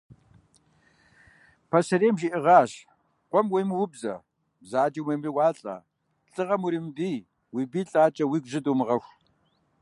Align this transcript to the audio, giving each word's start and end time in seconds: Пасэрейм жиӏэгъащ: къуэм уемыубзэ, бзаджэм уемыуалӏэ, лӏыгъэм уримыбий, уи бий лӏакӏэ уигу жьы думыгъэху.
Пасэрейм 1.69 2.15
жиӏэгъащ: 2.21 2.71
къуэм 3.29 3.47
уемыубзэ, 3.53 4.13
бзаджэм 4.61 5.05
уемыуалӏэ, 5.07 5.75
лӏыгъэм 6.33 6.61
уримыбий, 6.65 7.19
уи 7.53 7.63
бий 7.71 7.85
лӏакӏэ 7.89 8.25
уигу 8.27 8.49
жьы 8.51 8.59
думыгъэху. 8.65 9.13